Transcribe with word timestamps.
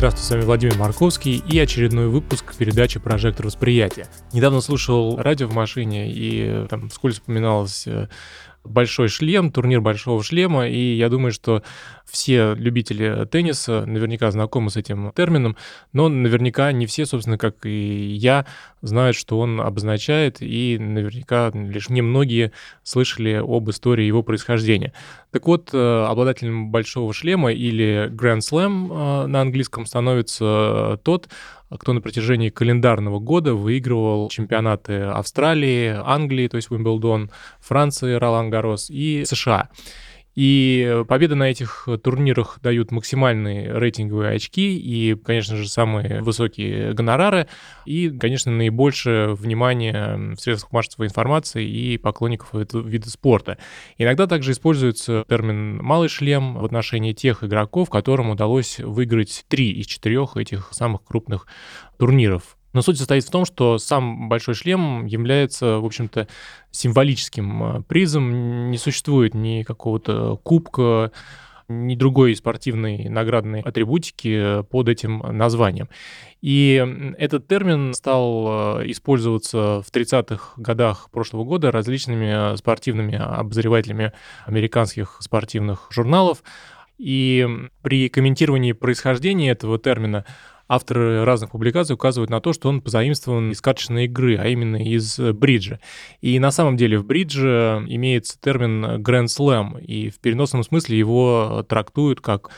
Здравствуйте, 0.00 0.26
с 0.26 0.30
вами 0.30 0.44
Владимир 0.44 0.78
Марковский 0.78 1.44
и 1.46 1.58
очередной 1.58 2.08
выпуск 2.08 2.54
передачи 2.56 2.98
«Прожектор 2.98 3.44
восприятия». 3.44 4.06
Недавно 4.32 4.62
слушал 4.62 5.18
радио 5.18 5.46
в 5.46 5.52
машине, 5.52 6.10
и 6.10 6.66
там 6.70 6.88
вскользь 6.88 7.16
вспоминалось 7.16 7.86
э, 7.86 8.08
большой 8.64 9.08
шлем, 9.08 9.52
турнир 9.52 9.82
большого 9.82 10.22
шлема, 10.22 10.66
и 10.66 10.96
я 10.96 11.10
думаю, 11.10 11.32
что 11.32 11.62
все 12.06 12.54
любители 12.54 13.26
тенниса 13.30 13.84
наверняка 13.84 14.30
знакомы 14.30 14.70
с 14.70 14.76
этим 14.76 15.12
термином, 15.14 15.56
но 15.92 16.08
наверняка 16.08 16.72
не 16.72 16.86
все, 16.86 17.06
собственно, 17.06 17.38
как 17.38 17.66
и 17.66 18.14
я, 18.14 18.46
знают, 18.82 19.16
что 19.16 19.38
он 19.38 19.60
обозначает, 19.60 20.38
и 20.40 20.78
наверняка 20.78 21.50
лишь 21.54 21.88
немногие 21.88 22.52
слышали 22.82 23.34
об 23.34 23.68
истории 23.70 24.04
его 24.04 24.22
происхождения. 24.22 24.92
Так 25.30 25.46
вот, 25.46 25.70
э, 25.72 26.04
обладателем 26.08 26.70
большого 26.70 27.12
шлема 27.12 27.52
или 27.52 28.10
Grand 28.10 28.40
Slam 28.40 29.24
э, 29.24 29.26
на 29.26 29.42
английском 29.42 29.86
становится 29.86 30.98
тот, 31.04 31.28
кто 31.70 31.92
на 31.92 32.00
протяжении 32.00 32.48
календарного 32.50 33.20
года 33.20 33.54
выигрывал 33.54 34.28
чемпионаты 34.28 35.02
Австралии, 35.02 35.94
Англии, 36.04 36.48
то 36.48 36.56
есть 36.56 36.70
Уимблдон, 36.70 37.30
Франции, 37.60 38.14
Ролан 38.14 38.50
Гарос 38.50 38.90
и 38.90 39.24
США. 39.24 39.68
И 40.34 41.02
победы 41.08 41.34
на 41.34 41.50
этих 41.50 41.88
турнирах 42.02 42.60
дают 42.62 42.92
максимальные 42.92 43.72
рейтинговые 43.78 44.36
очки 44.36 44.78
и, 44.78 45.14
конечно 45.16 45.56
же, 45.56 45.68
самые 45.68 46.22
высокие 46.22 46.92
гонорары 46.92 47.48
и, 47.84 48.10
конечно, 48.10 48.52
наибольшее 48.52 49.34
внимание 49.34 50.34
в 50.34 50.40
средствах 50.40 50.72
массовой 50.72 51.08
информации 51.08 51.68
и 51.68 51.98
поклонников 51.98 52.54
этого 52.54 52.86
вида 52.86 53.10
спорта. 53.10 53.58
Иногда 53.98 54.26
также 54.26 54.52
используется 54.52 55.24
термин 55.28 55.82
«малый 55.82 56.08
шлем» 56.08 56.54
в 56.54 56.64
отношении 56.64 57.12
тех 57.12 57.42
игроков, 57.42 57.90
которым 57.90 58.30
удалось 58.30 58.78
выиграть 58.78 59.44
три 59.48 59.72
из 59.72 59.86
четырех 59.86 60.36
этих 60.36 60.68
самых 60.72 61.04
крупных 61.04 61.46
турниров 61.98 62.56
но 62.72 62.82
суть 62.82 62.98
состоит 62.98 63.24
в 63.24 63.30
том, 63.30 63.44
что 63.44 63.78
сам 63.78 64.28
большой 64.28 64.54
шлем 64.54 65.06
является, 65.06 65.78
в 65.78 65.84
общем-то, 65.84 66.28
символическим 66.70 67.62
э, 67.62 67.82
призом. 67.82 68.70
Не 68.70 68.78
существует 68.78 69.34
ни 69.34 69.62
какого-то 69.62 70.38
кубка, 70.42 71.12
ни 71.70 71.94
другой 71.94 72.34
спортивной 72.34 73.08
наградной 73.08 73.60
атрибутики 73.60 74.62
под 74.70 74.88
этим 74.88 75.18
названием. 75.18 75.88
И 76.42 76.84
этот 77.18 77.46
термин 77.46 77.94
стал 77.94 78.80
э, 78.80 78.90
использоваться 78.90 79.82
в 79.82 79.90
30-х 79.92 80.54
годах 80.56 81.10
прошлого 81.10 81.44
года 81.44 81.70
различными 81.70 82.56
спортивными 82.56 83.16
обозревателями 83.16 84.12
американских 84.46 85.16
спортивных 85.20 85.88
журналов. 85.90 86.42
И 86.98 87.48
при 87.82 88.08
комментировании 88.10 88.72
происхождения 88.72 89.50
этого 89.50 89.78
термина 89.78 90.26
авторы 90.70 91.24
разных 91.24 91.50
публикаций 91.50 91.94
указывают 91.94 92.30
на 92.30 92.40
то, 92.40 92.52
что 92.52 92.68
он 92.68 92.80
позаимствован 92.80 93.50
из 93.50 93.60
карточной 93.60 94.04
игры, 94.04 94.36
а 94.36 94.46
именно 94.46 94.76
из 94.76 95.18
бриджа. 95.18 95.80
И 96.20 96.38
на 96.38 96.52
самом 96.52 96.76
деле 96.76 96.96
в 96.96 97.04
бридже 97.04 97.84
имеется 97.88 98.40
термин 98.40 99.02
Grand 99.02 99.26
Slam, 99.26 99.82
и 99.84 100.10
в 100.10 100.20
переносном 100.20 100.62
смысле 100.62 100.96
его 100.96 101.66
трактуют 101.68 102.20
как 102.20 102.50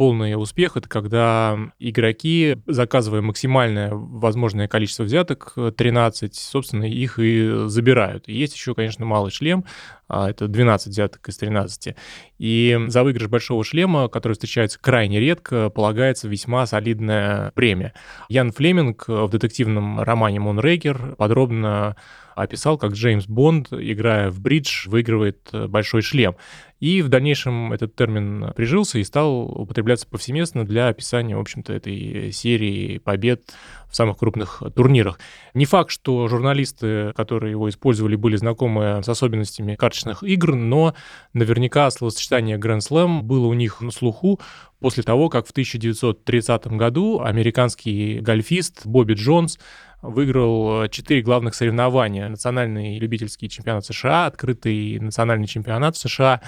полный 0.00 0.34
успех— 0.34 0.72
это 0.78 0.88
когда 0.88 1.58
игроки, 1.78 2.56
заказывая 2.66 3.20
максимальное 3.20 3.90
возможное 3.92 4.66
количество 4.66 5.02
взяток, 5.02 5.52
13, 5.76 6.34
собственно, 6.34 6.84
их 6.84 7.18
и 7.18 7.66
забирают. 7.66 8.26
И 8.26 8.32
есть 8.32 8.54
еще, 8.54 8.74
конечно, 8.74 9.04
малый 9.04 9.30
шлем, 9.30 9.66
а, 10.08 10.30
это 10.30 10.48
12 10.48 10.88
взяток 10.88 11.28
из 11.28 11.36
13. 11.36 11.96
И 12.38 12.78
за 12.86 13.04
выигрыш 13.04 13.28
большого 13.28 13.62
шлема, 13.62 14.08
который 14.08 14.32
встречается 14.32 14.78
крайне 14.80 15.20
редко, 15.20 15.68
полагается 15.68 16.28
весьма 16.28 16.64
солидная 16.64 17.50
премия. 17.50 17.92
Ян 18.30 18.52
Флеминг 18.52 19.04
в 19.06 19.28
детективном 19.28 20.00
романе 20.00 20.40
«Мунрейкер» 20.40 21.16
подробно 21.18 21.94
описал, 22.42 22.78
как 22.78 22.92
Джеймс 22.92 23.26
Бонд, 23.26 23.72
играя 23.72 24.30
в 24.30 24.40
бридж, 24.40 24.88
выигрывает 24.88 25.48
э, 25.52 25.66
большой 25.66 26.02
шлем. 26.02 26.36
И 26.80 27.02
в 27.02 27.08
дальнейшем 27.08 27.74
этот 27.74 27.94
термин 27.94 28.52
прижился 28.56 28.98
и 28.98 29.04
стал 29.04 29.42
употребляться 29.42 30.08
повсеместно 30.08 30.64
для 30.64 30.88
описания, 30.88 31.36
в 31.36 31.40
общем-то, 31.40 31.74
этой 31.74 32.32
серии 32.32 32.96
побед 32.96 33.52
в 33.90 33.94
самых 33.94 34.16
крупных 34.16 34.62
турнирах. 34.74 35.20
Не 35.52 35.66
факт, 35.66 35.90
что 35.90 36.26
журналисты, 36.26 37.12
которые 37.14 37.50
его 37.50 37.68
использовали, 37.68 38.16
были 38.16 38.36
знакомы 38.36 39.02
с 39.04 39.08
особенностями 39.10 39.74
карточных 39.74 40.22
игр, 40.22 40.54
но 40.54 40.94
наверняка 41.34 41.90
словосочетание 41.90 42.56
Grand 42.56 42.78
Slam 42.78 43.20
было 43.22 43.46
у 43.46 43.54
них 43.54 43.82
на 43.82 43.90
слуху 43.90 44.40
после 44.78 45.02
того, 45.02 45.28
как 45.28 45.46
в 45.46 45.50
1930 45.50 46.66
году 46.68 47.20
американский 47.20 48.20
гольфист 48.20 48.86
Бобби 48.86 49.12
Джонс 49.12 49.58
выиграл 50.02 50.88
четыре 50.88 51.22
главных 51.22 51.54
соревнования. 51.54 52.28
Национальный 52.28 52.98
любительский 52.98 53.48
чемпионат 53.48 53.84
США, 53.84 54.26
открытый 54.26 54.98
национальный 54.98 55.46
чемпионат 55.46 55.96
США, 55.96 56.40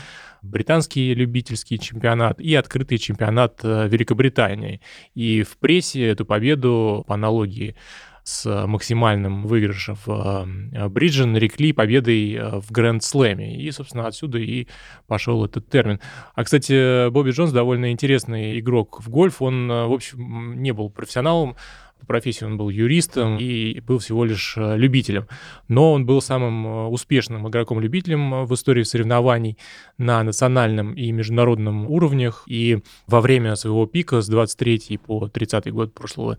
британский 0.42 1.14
любительский 1.14 1.78
чемпионат 1.78 2.40
и 2.40 2.54
открытый 2.54 2.98
чемпионат 2.98 3.60
э, 3.62 3.88
Великобритании. 3.88 4.80
И 5.14 5.42
в 5.42 5.56
прессе 5.58 6.08
эту 6.08 6.24
победу, 6.24 7.04
по 7.06 7.14
аналогии 7.14 7.76
с 8.24 8.66
максимальным 8.66 9.46
выигрышем 9.46 9.96
в 10.06 10.46
э, 10.72 10.88
бридже 10.88 11.26
нарекли 11.26 11.72
победой 11.72 12.34
э, 12.34 12.60
в 12.60 12.70
Гранд-слэме. 12.70 13.56
И, 13.56 13.70
собственно, 13.70 14.06
отсюда 14.06 14.38
и 14.38 14.66
пошел 15.06 15.44
этот 15.44 15.68
термин. 15.68 16.00
А, 16.34 16.44
кстати, 16.44 17.08
Бобби 17.10 17.30
Джонс 17.30 17.52
довольно 17.52 17.92
интересный 17.92 18.58
игрок 18.58 19.00
в 19.00 19.08
гольф. 19.08 19.42
Он, 19.42 19.68
в 19.68 19.92
общем, 19.92 20.62
не 20.62 20.72
был 20.72 20.90
профессионалом, 20.90 21.56
по 22.02 22.06
профессии 22.06 22.44
он 22.44 22.56
был 22.56 22.68
юристом 22.68 23.38
и 23.38 23.78
был 23.80 23.98
всего 23.98 24.24
лишь 24.24 24.54
э, 24.56 24.76
любителем. 24.76 25.28
Но 25.68 25.92
он 25.92 26.04
был 26.04 26.20
самым 26.20 26.66
э, 26.66 26.86
успешным 26.88 27.48
игроком-любителем 27.48 28.34
э, 28.34 28.44
в 28.44 28.52
истории 28.54 28.82
соревнований 28.82 29.56
на 29.98 30.22
национальном 30.24 30.94
и 30.94 31.12
международном 31.12 31.88
уровнях. 31.88 32.42
И 32.46 32.82
во 33.06 33.20
время 33.20 33.54
своего 33.54 33.86
пика 33.86 34.20
с 34.20 34.28
23 34.28 34.98
по 34.98 35.28
30 35.28 35.72
год 35.72 35.94
прошлого 35.94 36.38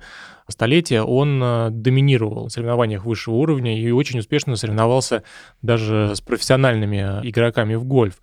столетия 0.50 1.02
он 1.02 1.40
доминировал 1.82 2.48
в 2.48 2.52
соревнованиях 2.52 3.06
высшего 3.06 3.36
уровня 3.36 3.80
и 3.80 3.90
очень 3.92 4.20
успешно 4.20 4.58
соревновался 4.58 5.24
даже 5.62 6.12
с 6.14 6.20
профессиональными 6.20 7.22
игроками 7.24 7.76
в 7.76 7.86
гольф. 7.86 8.20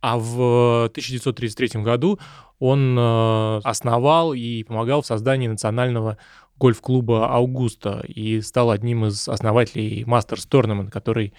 А 0.00 0.18
в 0.18 0.86
1933 0.86 1.82
году 1.82 2.18
он 2.58 2.96
э, 2.98 3.60
основал 3.64 4.32
и 4.32 4.62
помогал 4.62 5.02
в 5.02 5.06
создании 5.06 5.48
национального 5.48 6.18
гольф-клуба 6.58 7.34
«Аугуста» 7.34 8.04
и 8.06 8.40
стал 8.40 8.70
одним 8.70 9.06
из 9.06 9.28
основателей 9.28 10.04
Masters 10.04 10.48
Tournament, 10.48 10.90
который 10.90 11.32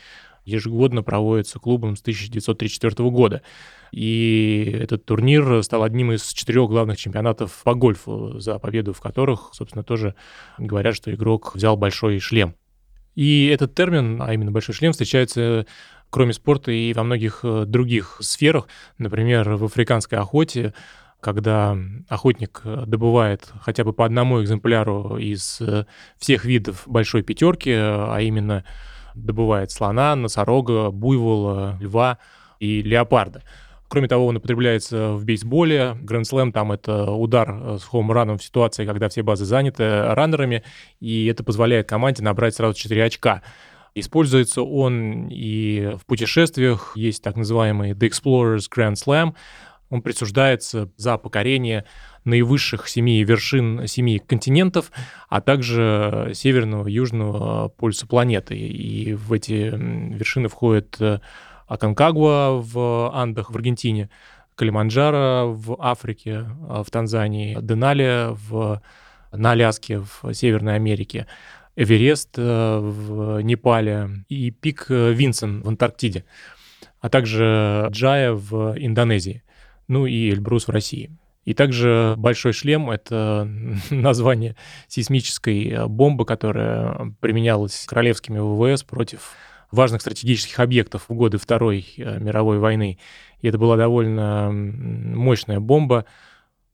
ежегодно 0.46 1.04
проводится 1.04 1.60
клубом 1.60 1.96
с 1.96 2.02
1934 2.02 3.10
года. 3.10 3.42
И 3.92 4.78
этот 4.82 5.06
турнир 5.06 5.64
стал 5.64 5.84
одним 5.84 6.12
из 6.12 6.26
четырех 6.34 6.70
главных 6.70 6.98
чемпионатов 6.98 7.62
по 7.64 7.74
гольфу, 7.74 8.40
за 8.40 8.58
победу 8.58 8.94
в 8.94 9.02
которых, 9.02 9.50
собственно, 9.54 9.84
тоже 9.84 10.16
говорят, 10.58 10.96
что 10.96 11.14
игрок 11.14 11.56
взял 11.56 11.78
большой 11.78 12.20
шлем. 12.20 12.56
И 13.14 13.48
этот 13.48 13.76
термин, 13.76 14.22
а 14.22 14.34
именно 14.34 14.52
большой 14.52 14.74
шлем, 14.74 14.94
встречается 14.94 15.66
кроме 16.12 16.34
спорта 16.34 16.72
и 16.72 16.94
во 16.94 17.04
многих 17.04 17.40
э, 17.44 17.64
других 17.66 18.18
сферах. 18.20 18.68
Например, 19.00 19.56
в 19.56 19.64
африканской 19.64 20.20
охоте 20.20 20.74
когда 21.22 21.78
охотник 22.10 22.62
э, 22.64 22.84
добывает 22.88 23.54
хотя 23.62 23.84
бы 23.84 23.94
по 23.94 24.06
одному 24.06 24.42
экземпляру 24.42 25.18
из 25.18 25.62
э, 25.62 25.86
всех 26.18 26.46
видов 26.46 26.84
большой 26.88 27.22
пятерки, 27.22 27.72
а 27.72 28.18
именно 28.22 28.66
добывает 29.14 29.70
слона, 29.70 30.16
носорога, 30.16 30.90
буйвола, 30.90 31.78
льва 31.80 32.18
и 32.60 32.82
леопарда. 32.82 33.44
Кроме 33.88 34.08
того, 34.08 34.26
он 34.26 34.38
употребляется 34.38 35.12
в 35.12 35.24
бейсболе. 35.24 35.96
Гранд 36.02 36.26
Слэм 36.26 36.52
там 36.52 36.72
это 36.72 37.12
удар 37.12 37.78
с 37.78 37.84
хоум-раном 37.84 38.40
в 38.40 38.44
ситуации, 38.44 38.88
когда 38.88 39.08
все 39.10 39.22
базы 39.22 39.46
заняты 39.46 40.14
раннерами, 40.16 40.64
и 41.02 41.28
это 41.28 41.44
позволяет 41.44 41.88
команде 41.88 42.24
набрать 42.24 42.56
сразу 42.56 42.74
4 42.74 43.04
очка. 43.04 43.44
Используется 43.94 44.62
он 44.62 45.28
и 45.30 45.96
в 46.00 46.06
путешествиях. 46.06 46.94
Есть 46.96 47.24
так 47.24 47.36
называемый 47.36 47.92
The 47.92 48.10
Explorer's 48.10 48.70
Grand 48.74 48.94
Slam. 48.94 49.36
Он 49.90 50.02
присуждается 50.02 50.90
за 50.96 51.18
покорение 51.18 51.84
наивысших 52.24 52.88
семи 52.88 53.22
вершин 53.24 53.88
семи 53.88 54.20
континентов, 54.20 54.92
а 55.28 55.42
также 55.42 56.32
северного 56.34 56.88
и 56.88 56.94
южного 56.94 57.68
полюса 57.68 58.08
планеты. 58.08 58.58
И 58.58 59.14
в 59.14 59.34
эти 59.34 59.74
вершины 59.74 60.48
входят 60.48 60.98
Аконкагуа 61.68 62.62
в 62.62 63.12
Андах 63.14 63.52
в 63.52 63.56
Аргентине, 63.56 64.10
Калиманджаро 64.56 65.52
в 65.52 65.76
Африке, 65.80 66.46
в 66.60 66.86
Танзании, 66.90 67.58
Денали 67.62 68.28
в, 68.30 68.82
на 69.34 69.52
Аляске 69.52 70.00
в 70.00 70.34
Северной 70.34 70.76
Америке, 70.76 71.28
Эверест 71.76 72.38
в 72.38 73.42
Непале 73.42 74.10
и 74.30 74.52
пик 74.52 74.88
Винсен 74.90 75.62
в 75.62 75.70
Антарктиде, 75.70 76.26
а 77.00 77.10
также 77.10 77.88
Джая 77.92 78.34
в 78.34 78.76
Индонезии, 78.78 79.44
ну 79.88 80.06
и 80.06 80.30
Эльбрус 80.30 80.68
в 80.68 80.72
России. 80.72 81.12
И 81.44 81.54
также 81.54 82.14
большой 82.18 82.54
шлем— 82.54 82.90
это 82.92 83.50
название 83.90 84.56
сейсмической 84.88 85.88
бомбы, 85.88 86.26
которая 86.26 87.16
применялась 87.20 87.86
королевскими 87.88 88.40
ВВС 88.40 88.84
против 88.84 89.32
важных 89.72 90.02
стратегических 90.02 90.60
объектов 90.60 91.06
в 91.08 91.14
годы 91.14 91.38
Второй 91.38 91.88
э, 91.98 92.20
мировой 92.20 92.60
войны. 92.60 93.00
И 93.42 93.48
это 93.48 93.58
была 93.58 93.78
довольно 93.78 94.52
мощная 94.52 95.60
бомба. 95.60 96.06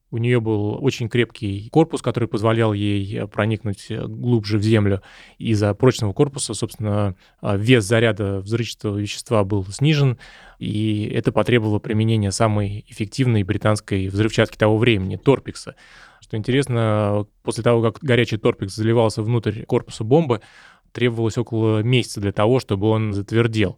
У 0.09 0.17
нее 0.17 0.39
был 0.39 0.83
очень 0.83 1.09
крепкий 1.09 1.67
корпус, 1.69 2.01
который 2.01 2.29
позволял 2.29 2.71
ей 2.71 3.27
проникнуть 3.27 3.87
глубже 3.91 4.57
в 4.57 4.63
землю. 4.63 5.01
Из-за 5.37 5.73
прочного 5.73 6.13
корпуса, 6.13 6.53
собственно, 6.53 7.15
вес 7.41 7.83
заряда 7.83 8.39
взрывчатого 8.39 8.97
вещества 8.97 9.43
был 9.43 9.65
снижен, 9.65 10.17
и 10.59 11.11
это 11.13 11.33
потребовало 11.33 11.79
применения 11.79 12.31
самой 12.31 12.85
эффективной 12.87 13.43
британской 13.43 14.07
взрывчатки 14.07 14.57
того 14.57 14.77
времени— 14.77 15.15
торпикса. 15.23 15.75
Что 16.21 16.37
интересно, 16.37 17.27
после 17.43 17.63
того, 17.63 17.81
как 17.81 17.99
горячий 18.01 18.37
торпикс 18.37 18.75
заливался 18.75 19.21
внутрь 19.21 19.63
корпуса 19.63 20.03
бомбы, 20.03 20.41
требовалось 20.93 21.37
около 21.37 21.83
месяца 21.83 22.21
для 22.21 22.31
того, 22.31 22.59
чтобы 22.59 22.87
он 22.87 23.13
затвердел. 23.13 23.77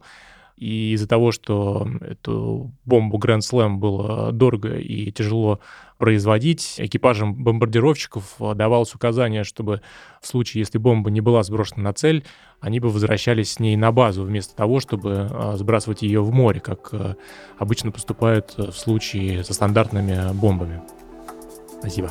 И 0.60 0.92
из-за 0.92 1.08
того, 1.08 1.32
что 1.32 1.88
эту 2.02 2.70
бомбу 2.84 3.18
Grand 3.18 3.38
Slam 3.38 3.76
было 3.76 4.30
дорого 4.30 4.76
и 4.76 5.10
тяжело 5.10 5.60
производить, 5.96 6.74
экипажам 6.76 7.34
бомбардировщиков 7.34 8.36
давалось 8.54 8.94
указание, 8.94 9.42
чтобы 9.42 9.80
в 10.20 10.26
случае, 10.26 10.60
если 10.60 10.76
бомба 10.76 11.10
не 11.10 11.22
была 11.22 11.42
сброшена 11.42 11.82
на 11.82 11.92
цель, 11.94 12.24
они 12.60 12.78
бы 12.78 12.90
возвращались 12.90 13.52
с 13.52 13.58
ней 13.58 13.74
на 13.74 13.90
базу, 13.90 14.22
вместо 14.22 14.54
того, 14.54 14.80
чтобы 14.80 15.28
а, 15.30 15.56
сбрасывать 15.56 16.02
ее 16.02 16.20
в 16.20 16.30
море, 16.30 16.60
как 16.60 16.90
а, 16.92 17.16
обычно 17.58 17.90
поступают 17.90 18.54
в 18.58 18.72
случае 18.72 19.42
со 19.44 19.54
стандартными 19.54 20.34
бомбами. 20.34 20.82
Спасибо. 21.80 22.10